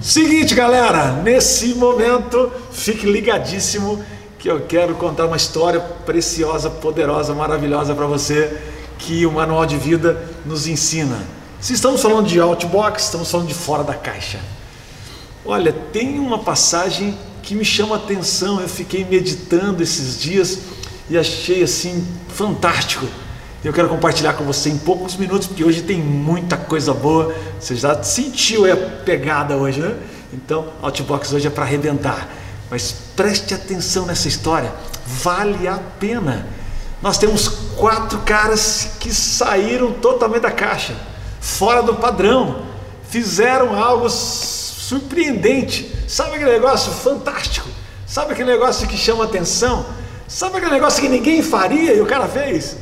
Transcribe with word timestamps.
Seguinte, 0.00 0.54
galera, 0.54 1.12
nesse 1.22 1.74
momento, 1.74 2.52
fique 2.70 3.06
ligadíssimo 3.06 4.04
que 4.38 4.48
eu 4.48 4.60
quero 4.60 4.94
contar 4.94 5.26
uma 5.26 5.38
história 5.38 5.80
preciosa, 5.80 6.68
poderosa, 6.68 7.34
maravilhosa 7.34 7.94
para 7.94 8.06
você 8.06 8.60
que 8.98 9.24
o 9.24 9.32
Manual 9.32 9.64
de 9.64 9.76
Vida 9.78 10.22
nos 10.44 10.66
ensina. 10.66 11.16
Se 11.58 11.72
estamos 11.72 12.02
falando 12.02 12.26
de 12.26 12.38
outbox, 12.38 13.04
estamos 13.04 13.30
falando 13.30 13.48
de 13.48 13.54
fora 13.54 13.82
da 13.82 13.94
caixa. 13.94 14.38
Olha, 15.44 15.72
tem 15.72 16.18
uma 16.18 16.40
passagem 16.40 17.16
que 17.42 17.54
me 17.54 17.64
chama 17.64 17.94
a 17.94 17.98
atenção, 17.98 18.60
eu 18.60 18.68
fiquei 18.68 19.04
meditando 19.04 19.82
esses 19.82 20.20
dias 20.20 20.58
e 21.08 21.16
achei 21.16 21.62
assim 21.62 22.06
fantástico. 22.28 23.06
Eu 23.64 23.72
quero 23.72 23.88
compartilhar 23.88 24.34
com 24.34 24.44
você 24.44 24.68
em 24.68 24.78
poucos 24.78 25.16
minutos, 25.16 25.48
porque 25.48 25.64
hoje 25.64 25.82
tem 25.82 26.00
muita 26.00 26.56
coisa 26.56 26.94
boa. 26.94 27.34
Você 27.58 27.74
já 27.74 28.00
sentiu 28.02 28.70
a 28.70 28.76
pegada 28.76 29.56
hoje, 29.56 29.80
né? 29.80 29.96
Então, 30.32 30.68
Outbox 30.82 31.32
hoje 31.32 31.46
é 31.46 31.50
para 31.50 31.64
arrebentar. 31.64 32.28
Mas 32.70 32.94
preste 33.14 33.54
atenção 33.54 34.06
nessa 34.06 34.28
história, 34.28 34.72
vale 35.06 35.66
a 35.66 35.78
pena. 35.98 36.46
Nós 37.00 37.18
temos 37.18 37.48
quatro 37.76 38.18
caras 38.20 38.90
que 38.98 39.12
saíram 39.12 39.92
totalmente 39.92 40.42
da 40.42 40.50
caixa, 40.50 40.94
fora 41.40 41.82
do 41.82 41.94
padrão, 41.94 42.62
fizeram 43.08 43.80
algo 43.80 44.08
surpreendente. 44.08 45.94
Sabe 46.08 46.36
aquele 46.36 46.52
negócio 46.52 46.92
fantástico? 46.92 47.68
Sabe 48.06 48.32
aquele 48.32 48.50
negócio 48.50 48.86
que 48.86 48.96
chama 48.96 49.24
atenção? 49.24 49.86
Sabe 50.26 50.56
aquele 50.56 50.72
negócio 50.72 51.00
que 51.00 51.08
ninguém 51.08 51.42
faria 51.42 51.94
e 51.94 52.00
o 52.00 52.06
cara 52.06 52.26
fez? 52.26 52.76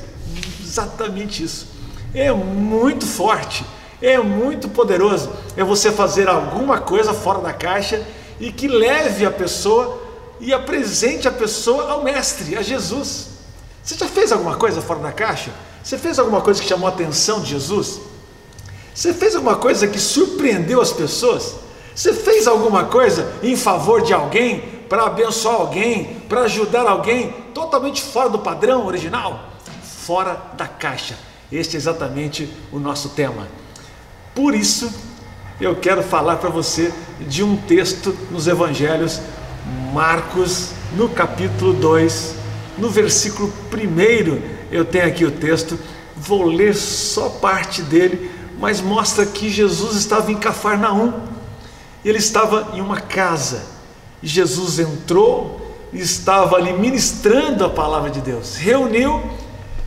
Exatamente 0.74 1.44
isso. 1.44 1.68
É 2.12 2.32
muito 2.32 3.06
forte, 3.06 3.64
é 4.02 4.18
muito 4.18 4.68
poderoso. 4.68 5.30
É 5.56 5.62
você 5.62 5.92
fazer 5.92 6.28
alguma 6.28 6.78
coisa 6.78 7.14
fora 7.14 7.38
da 7.38 7.52
caixa 7.52 8.04
e 8.40 8.50
que 8.50 8.66
leve 8.66 9.24
a 9.24 9.30
pessoa 9.30 10.02
e 10.40 10.52
apresente 10.52 11.28
a 11.28 11.30
pessoa 11.30 11.92
ao 11.92 12.02
Mestre, 12.02 12.56
a 12.56 12.62
Jesus. 12.62 13.28
Você 13.84 13.94
já 13.94 14.08
fez 14.08 14.32
alguma 14.32 14.56
coisa 14.56 14.82
fora 14.82 14.98
da 14.98 15.12
caixa? 15.12 15.52
Você 15.80 15.96
fez 15.96 16.18
alguma 16.18 16.40
coisa 16.40 16.60
que 16.60 16.68
chamou 16.68 16.88
a 16.88 16.92
atenção 16.92 17.40
de 17.40 17.50
Jesus? 17.50 18.00
Você 18.92 19.14
fez 19.14 19.36
alguma 19.36 19.54
coisa 19.54 19.86
que 19.86 20.00
surpreendeu 20.00 20.80
as 20.80 20.92
pessoas? 20.92 21.54
Você 21.94 22.12
fez 22.12 22.48
alguma 22.48 22.86
coisa 22.86 23.32
em 23.44 23.54
favor 23.54 24.02
de 24.02 24.12
alguém, 24.12 24.60
para 24.88 25.06
abençoar 25.06 25.54
alguém, 25.54 26.20
para 26.28 26.42
ajudar 26.42 26.88
alguém, 26.88 27.30
totalmente 27.54 28.02
fora 28.02 28.28
do 28.28 28.40
padrão 28.40 28.86
original? 28.86 29.53
Fora 30.06 30.38
da 30.56 30.66
caixa. 30.66 31.16
Este 31.50 31.76
é 31.76 31.78
exatamente 31.78 32.52
o 32.70 32.78
nosso 32.78 33.10
tema. 33.10 33.48
Por 34.34 34.54
isso, 34.54 34.92
eu 35.60 35.76
quero 35.76 36.02
falar 36.02 36.36
para 36.36 36.50
você 36.50 36.92
de 37.20 37.42
um 37.42 37.56
texto 37.56 38.16
nos 38.30 38.46
evangelhos, 38.46 39.20
Marcos, 39.92 40.70
no 40.96 41.08
capítulo 41.08 41.72
2, 41.72 42.34
no 42.76 42.90
versículo 42.90 43.52
1. 43.72 44.42
Eu 44.70 44.84
tenho 44.84 45.06
aqui 45.06 45.24
o 45.24 45.30
texto, 45.30 45.78
vou 46.16 46.44
ler 46.44 46.74
só 46.74 47.28
parte 47.28 47.80
dele, 47.80 48.30
mas 48.58 48.80
mostra 48.80 49.24
que 49.24 49.48
Jesus 49.48 49.96
estava 49.96 50.30
em 50.30 50.36
Cafarnaum. 50.36 51.14
Ele 52.04 52.18
estava 52.18 52.72
em 52.74 52.80
uma 52.80 53.00
casa. 53.00 53.64
Jesus 54.22 54.78
entrou 54.78 55.62
estava 55.92 56.56
ali 56.56 56.72
ministrando 56.72 57.64
a 57.64 57.70
palavra 57.70 58.10
de 58.10 58.20
Deus. 58.20 58.56
Reuniu 58.56 59.22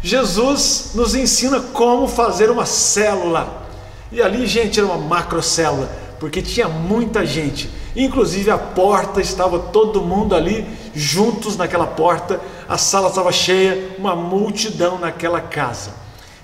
Jesus 0.01 0.91
nos 0.93 1.15
ensina 1.15 1.59
como 1.59 2.07
fazer 2.07 2.49
uma 2.49 2.65
célula. 2.65 3.65
E 4.11 4.21
ali, 4.21 4.45
gente, 4.45 4.79
era 4.79 4.87
uma 4.87 4.97
macrocélula, 4.97 5.89
porque 6.19 6.41
tinha 6.41 6.67
muita 6.67 7.25
gente. 7.25 7.69
Inclusive 7.95 8.51
a 8.51 8.57
porta 8.57 9.19
estava 9.19 9.59
todo 9.59 10.01
mundo 10.01 10.35
ali 10.35 10.67
juntos 10.93 11.57
naquela 11.57 11.87
porta, 11.87 12.39
a 12.69 12.77
sala 12.77 13.09
estava 13.09 13.31
cheia, 13.31 13.95
uma 13.97 14.15
multidão 14.15 14.99
naquela 14.99 15.41
casa. 15.41 15.91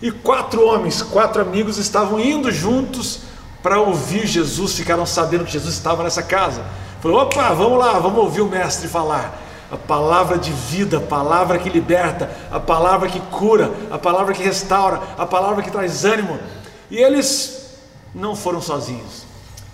E 0.02 0.12
quatro 0.12 0.66
homens, 0.66 1.02
quatro 1.02 1.42
amigos 1.42 1.78
estavam 1.78 2.20
indo 2.20 2.52
juntos 2.52 3.22
para 3.62 3.80
ouvir 3.80 4.28
Jesus, 4.28 4.74
ficaram 4.74 5.06
sabendo 5.06 5.46
que 5.46 5.52
Jesus 5.52 5.74
estava 5.74 6.04
nessa 6.04 6.24
casa. 6.24 6.66
Falou: 7.02 7.22
opa, 7.22 7.54
vamos 7.54 7.80
lá, 7.80 8.00
vamos 8.00 8.20
ouvir 8.20 8.42
o 8.42 8.50
mestre 8.50 8.88
falar 8.88 9.43
a 9.74 9.78
palavra 9.78 10.38
de 10.38 10.52
vida, 10.52 10.98
a 10.98 11.02
palavra 11.02 11.58
que 11.58 11.68
liberta, 11.68 12.30
a 12.52 12.60
palavra 12.60 13.10
que 13.10 13.20
cura, 13.20 13.72
a 13.90 13.98
palavra 13.98 14.32
que 14.32 14.44
restaura, 14.44 15.02
a 15.18 15.26
palavra 15.26 15.64
que 15.64 15.72
traz 15.72 16.06
ânimo. 16.06 16.38
E 16.92 16.98
eles 16.98 17.72
não 18.14 18.36
foram 18.36 18.62
sozinhos, 18.62 19.26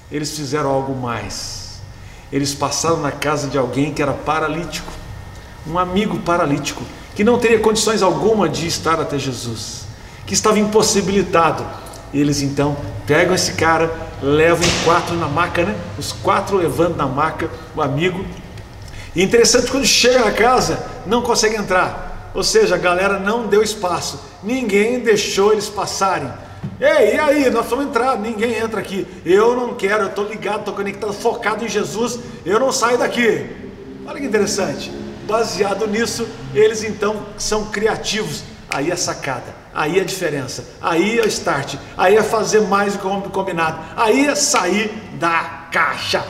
eles 0.10 0.34
fizeram 0.34 0.70
algo 0.70 0.96
mais. 0.96 1.82
Eles 2.32 2.56
passaram 2.56 3.02
na 3.02 3.12
casa 3.12 3.50
de 3.50 3.58
alguém 3.58 3.94
que 3.94 4.02
era 4.02 4.14
paralítico, 4.14 4.90
um 5.68 5.78
amigo 5.78 6.18
paralítico, 6.20 6.82
que 7.14 7.26
não 7.26 7.38
teria 7.38 7.60
condições 7.60 8.02
alguma 8.02 8.48
de 8.48 8.68
estar 8.68 9.02
até 9.02 9.20
Jesus, 9.20 9.86
que 10.26 10.34
estava 10.34 10.60
impossibilitado. 10.60 11.66
E 12.14 12.22
eles 12.22 12.42
então 12.42 12.78
pegam 13.06 13.36
esse 13.36 13.52
cara, 13.52 13.92
levam 14.24 14.66
quatro 14.86 15.14
na 15.18 15.28
maca, 15.28 15.66
né? 15.66 15.76
Os 15.98 16.14
quatro 16.14 16.56
levando 16.56 16.96
na 16.96 17.06
maca 17.06 17.52
o 17.76 17.82
amigo 17.82 18.24
e 19.16 19.24
interessante 19.24 19.72
quando 19.72 19.86
chega 19.86 20.26
na 20.26 20.32
casa, 20.32 20.80
não 21.06 21.22
consegue 21.22 21.56
entrar. 21.56 22.32
Ou 22.34 22.44
seja, 22.44 22.76
a 22.76 22.78
galera 22.78 23.20
não 23.20 23.48
deu 23.48 23.64
espaço. 23.64 24.20
Ninguém 24.44 25.00
deixou 25.00 25.52
eles 25.52 25.68
passarem. 25.68 26.32
Ei, 26.80 27.16
e 27.16 27.20
aí? 27.20 27.50
Nós 27.50 27.66
vamos 27.68 27.86
entrar, 27.86 28.18
ninguém 28.20 28.56
entra 28.56 28.80
aqui. 28.80 29.08
Eu 29.26 29.56
não 29.56 29.74
quero, 29.74 30.04
eu 30.04 30.10
estou 30.10 30.26
ligado, 30.26 30.60
estou 30.60 30.74
conectado, 30.74 31.14
focado 31.14 31.66
em 31.66 31.70
Jesus. 31.70 32.20
Eu 32.46 32.60
não 32.60 32.72
saio 32.72 32.98
daqui. 32.98 33.50
Olha 34.06 34.20
que 34.20 34.26
interessante. 34.26 34.92
Baseado 35.28 35.88
nisso, 35.88 36.28
eles 36.54 36.84
então 36.84 37.26
são 37.38 37.66
criativos. 37.66 38.44
Aí 38.70 38.92
é 38.92 38.96
sacada, 38.96 39.56
aí 39.74 39.98
é 39.98 40.02
a 40.02 40.06
diferença, 40.06 40.64
aí 40.80 41.20
é 41.20 41.26
start, 41.26 41.76
aí 41.98 42.16
é 42.16 42.22
fazer 42.22 42.62
mais 42.62 42.94
do 42.94 43.00
que 43.00 43.30
combinado, 43.30 43.80
aí 43.98 44.28
é 44.28 44.36
sair 44.36 44.92
da 45.16 45.68
caixa. 45.72 46.24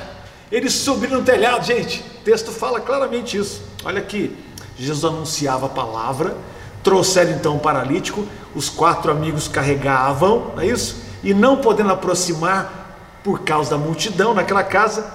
Eles 0.50 0.72
subiram 0.72 1.18
no 1.18 1.26
telhado, 1.26 1.66
gente. 1.66 2.04
Texto 2.30 2.52
fala 2.52 2.80
claramente 2.80 3.36
isso. 3.36 3.60
Olha 3.84 3.98
aqui, 3.98 4.38
Jesus 4.78 5.04
anunciava 5.04 5.66
a 5.66 5.70
palavra, 5.70 6.38
trouxeram 6.84 7.32
então 7.32 7.56
o 7.56 7.60
paralítico, 7.60 8.24
os 8.54 8.70
quatro 8.70 9.12
amigos 9.12 9.48
carregavam, 9.48 10.52
não 10.56 10.62
é 10.62 10.68
isso? 10.68 10.98
E 11.24 11.34
não 11.34 11.58
podendo 11.58 11.92
aproximar 11.92 13.18
por 13.24 13.40
causa 13.40 13.72
da 13.72 13.80
multidão 13.80 14.36
naquela 14.36 14.64
casa, 14.64 15.12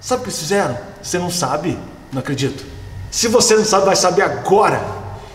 sabe 0.00 0.20
o 0.20 0.22
que 0.22 0.30
eles 0.30 0.38
fizeram? 0.38 0.78
Você 1.02 1.18
não 1.18 1.32
sabe? 1.32 1.76
Não 2.12 2.20
acredito. 2.20 2.64
Se 3.10 3.26
você 3.26 3.56
não 3.56 3.64
sabe, 3.64 3.86
vai 3.86 3.96
saber 3.96 4.22
agora. 4.22 4.86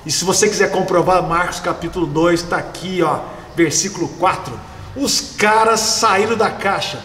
E 0.05 0.11
se 0.13 0.23
você 0.23 0.47
quiser 0.47 0.71
comprovar, 0.71 1.21
Marcos 1.23 1.59
capítulo 1.59 2.05
2 2.05 2.43
está 2.43 2.55
aqui, 2.55 3.03
ó, 3.03 3.19
versículo 3.53 4.07
4. 4.17 4.57
Os 4.95 5.19
caras 5.37 5.81
saíram 5.81 6.37
da 6.37 6.49
caixa 6.49 7.03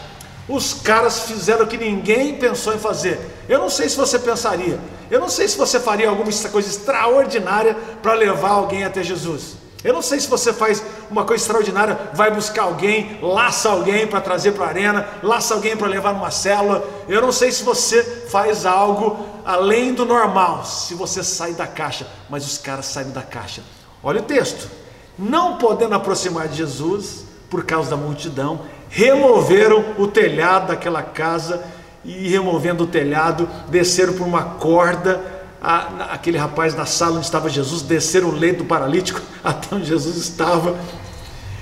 os 0.48 0.74
caras 0.74 1.22
fizeram 1.22 1.64
o 1.64 1.68
que 1.68 1.78
ninguém 1.78 2.36
pensou 2.36 2.74
em 2.74 2.78
fazer. 2.78 3.18
Eu 3.48 3.58
não 3.58 3.70
sei 3.70 3.88
se 3.88 3.96
você 3.96 4.18
pensaria, 4.18 4.78
eu 5.10 5.20
não 5.20 5.28
sei 5.28 5.46
se 5.46 5.56
você 5.56 5.78
faria 5.78 6.08
alguma 6.08 6.30
coisa 6.50 6.68
extraordinária 6.68 7.76
para 8.02 8.14
levar 8.14 8.50
alguém 8.50 8.84
até 8.84 9.02
Jesus. 9.02 9.62
Eu 9.84 9.92
não 9.92 10.02
sei 10.02 10.20
se 10.20 10.28
você 10.28 10.52
faz 10.52 10.82
uma 11.10 11.24
coisa 11.24 11.42
extraordinária, 11.42 11.98
vai 12.14 12.30
buscar 12.30 12.62
alguém, 12.62 13.18
laça 13.20 13.68
alguém 13.68 14.06
para 14.06 14.20
trazer 14.20 14.52
para 14.52 14.66
a 14.66 14.68
arena, 14.68 15.08
laça 15.22 15.54
alguém 15.54 15.76
para 15.76 15.88
levar 15.88 16.14
numa 16.14 16.30
célula. 16.30 16.88
Eu 17.08 17.20
não 17.20 17.32
sei 17.32 17.50
se 17.50 17.64
você 17.64 18.02
faz 18.28 18.64
algo 18.64 19.26
além 19.44 19.92
do 19.92 20.04
normal, 20.04 20.64
se 20.64 20.94
você 20.94 21.24
sai 21.24 21.52
da 21.52 21.66
caixa, 21.66 22.06
mas 22.30 22.46
os 22.46 22.58
caras 22.58 22.86
saem 22.86 23.10
da 23.10 23.22
caixa. 23.22 23.62
Olha 24.04 24.20
o 24.20 24.24
texto. 24.24 24.70
Não 25.18 25.58
podendo 25.58 25.94
aproximar 25.94 26.46
de 26.48 26.58
Jesus 26.58 27.24
por 27.50 27.64
causa 27.64 27.90
da 27.90 27.96
multidão, 27.96 28.60
removeram 28.92 29.82
o 29.96 30.06
telhado 30.06 30.66
daquela 30.66 31.02
casa 31.02 31.64
e 32.04 32.28
removendo 32.28 32.84
o 32.84 32.86
telhado, 32.86 33.48
desceram 33.68 34.12
por 34.12 34.26
uma 34.26 34.42
corda. 34.42 35.20
A, 35.62 36.12
aquele 36.12 36.36
rapaz 36.36 36.74
na 36.74 36.84
sala 36.84 37.16
onde 37.16 37.24
estava 37.24 37.48
Jesus, 37.48 37.82
desceram 37.82 38.28
o 38.28 38.34
leito 38.34 38.58
do 38.58 38.64
paralítico 38.64 39.20
até 39.42 39.74
onde 39.74 39.86
Jesus 39.86 40.16
estava. 40.16 40.76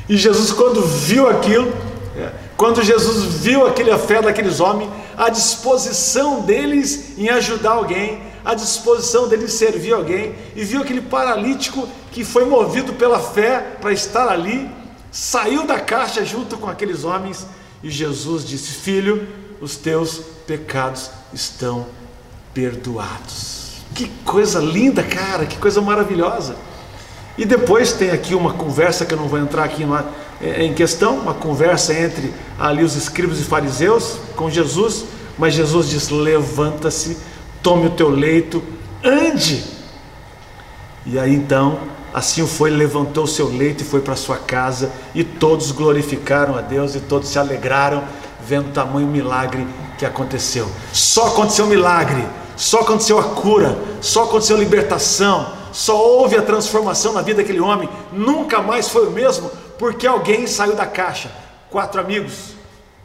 E 0.08 0.16
Jesus, 0.16 0.50
quando 0.50 0.82
viu 0.82 1.28
aquilo, 1.28 1.72
é, 2.16 2.31
quando 2.56 2.82
Jesus 2.82 3.25
viu 3.34 3.64
aquele, 3.64 3.96
fé 3.99 4.20
daqueles 4.20 4.58
homens, 4.58 4.90
a 5.16 5.28
disposição 5.28 6.40
deles 6.40 7.16
em 7.16 7.28
ajudar 7.28 7.72
alguém, 7.72 8.22
a 8.44 8.54
disposição 8.54 9.28
deles 9.28 9.54
em 9.54 9.56
servir 9.56 9.93
alguém, 9.93 10.34
e 10.56 10.64
viu 10.64 10.81
aquele 10.81 11.02
paralítico 11.02 11.87
que 12.10 12.25
foi 12.25 12.44
movido 12.44 12.94
pela 12.94 13.20
fé 13.20 13.76
para 13.81 13.93
estar 13.93 14.28
ali, 14.28 14.69
saiu 15.10 15.66
da 15.66 15.80
caixa 15.80 16.24
junto 16.24 16.56
com 16.56 16.68
aqueles 16.68 17.04
homens 17.04 17.46
e 17.82 17.90
Jesus 17.90 18.44
disse: 18.44 18.72
Filho, 18.72 19.26
os 19.60 19.76
teus 19.76 20.20
pecados 20.46 21.10
estão 21.32 21.86
perdoados. 22.54 23.80
Que 23.94 24.08
coisa 24.24 24.60
linda, 24.60 25.02
cara, 25.02 25.46
que 25.46 25.58
coisa 25.58 25.80
maravilhosa. 25.80 26.56
E 27.36 27.44
depois 27.44 27.92
tem 27.92 28.10
aqui 28.10 28.34
uma 28.34 28.52
conversa 28.52 29.06
que 29.06 29.14
eu 29.14 29.18
não 29.18 29.28
vou 29.28 29.38
entrar 29.38 29.64
aqui 29.64 29.84
é, 30.40 30.64
em 30.64 30.74
questão, 30.74 31.16
uma 31.16 31.34
conversa 31.34 31.94
entre 31.94 32.32
ali 32.58 32.82
os 32.82 32.96
escribas 32.96 33.40
e 33.40 33.44
fariseus 33.44 34.18
com 34.36 34.50
Jesus, 34.50 35.04
mas 35.38 35.54
Jesus 35.54 35.88
diz: 35.88 36.08
levanta-se, 36.10 37.16
tome 37.62 37.86
o 37.86 37.90
teu 37.90 38.10
leito, 38.10 38.62
ande. 39.02 39.64
E 41.06 41.18
aí 41.18 41.34
então, 41.34 41.80
assim 42.12 42.46
foi, 42.46 42.70
levantou 42.70 43.26
seu 43.26 43.48
leito 43.48 43.82
e 43.82 43.86
foi 43.86 44.00
para 44.00 44.16
sua 44.16 44.36
casa, 44.36 44.90
e 45.14 45.22
todos 45.22 45.70
glorificaram 45.72 46.56
a 46.56 46.60
Deus 46.60 46.94
e 46.94 47.00
todos 47.00 47.28
se 47.28 47.38
alegraram 47.38 48.02
vendo 48.42 48.68
o 48.68 48.72
tamanho 48.72 49.06
milagre 49.06 49.66
que 49.98 50.04
aconteceu. 50.04 50.68
Só 50.92 51.28
aconteceu 51.28 51.66
milagre, 51.66 52.26
só 52.56 52.80
aconteceu 52.80 53.18
a 53.18 53.24
cura, 53.24 53.78
só 54.00 54.24
aconteceu 54.24 54.56
libertação, 54.56 55.52
só 55.72 55.96
houve 55.96 56.36
a 56.36 56.42
transformação 56.42 57.12
na 57.12 57.22
vida 57.22 57.42
daquele 57.42 57.60
homem, 57.60 57.88
nunca 58.12 58.60
mais 58.60 58.88
foi 58.88 59.06
o 59.06 59.10
mesmo, 59.10 59.50
porque 59.78 60.06
alguém 60.06 60.46
saiu 60.46 60.74
da 60.74 60.86
caixa. 60.86 61.30
Quatro 61.70 62.00
amigos 62.00 62.54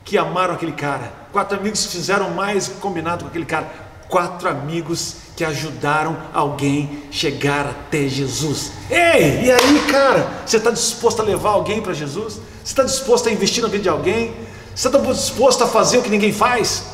que 0.03 0.17
amaram 0.17 0.53
aquele 0.53 0.71
cara, 0.71 1.11
quatro 1.31 1.57
amigos 1.57 1.85
que 1.85 1.91
fizeram 1.91 2.31
mais 2.31 2.67
combinado 2.79 3.23
com 3.23 3.29
aquele 3.29 3.45
cara, 3.45 3.67
quatro 4.09 4.49
amigos 4.49 5.17
que 5.35 5.43
ajudaram 5.43 6.15
alguém 6.33 7.03
chegar 7.11 7.67
até 7.67 8.07
Jesus. 8.07 8.71
Ei, 8.89 9.45
e 9.45 9.51
aí, 9.51 9.85
cara, 9.91 10.27
você 10.45 10.57
está 10.57 10.71
disposto 10.71 11.21
a 11.21 11.25
levar 11.25 11.51
alguém 11.51 11.81
para 11.81 11.93
Jesus? 11.93 12.35
Você 12.35 12.71
está 12.71 12.83
disposto 12.83 13.27
a 13.27 13.31
investir 13.31 13.61
na 13.61 13.69
vida 13.69 13.83
de 13.83 13.89
alguém? 13.89 14.33
Você 14.73 14.87
está 14.87 14.99
disposto 14.99 15.63
a 15.63 15.67
fazer 15.67 15.97
o 15.97 16.01
que 16.01 16.09
ninguém 16.09 16.31
faz? 16.31 16.85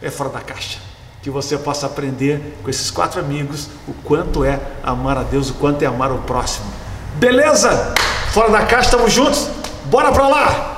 É 0.00 0.10
fora 0.10 0.30
da 0.30 0.40
caixa. 0.40 0.78
Que 1.22 1.30
você 1.30 1.56
possa 1.56 1.86
aprender 1.86 2.58
com 2.62 2.68
esses 2.68 2.90
quatro 2.90 3.20
amigos 3.20 3.68
o 3.86 3.92
quanto 4.04 4.44
é 4.44 4.60
amar 4.82 5.16
a 5.16 5.22
Deus, 5.22 5.50
o 5.50 5.54
quanto 5.54 5.82
é 5.82 5.86
amar 5.86 6.10
o 6.12 6.18
próximo. 6.18 6.66
Beleza? 7.14 7.94
Fora 8.32 8.50
da 8.50 8.66
caixa, 8.66 8.90
estamos 8.90 9.12
juntos? 9.12 9.48
Bora 9.86 10.10
para 10.10 10.28
lá! 10.28 10.71